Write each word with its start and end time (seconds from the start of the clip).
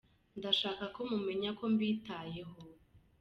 ndashako 0.37 0.99
mumenya 1.09 1.49
ko 1.57 1.63
mbitayeho 1.73 2.55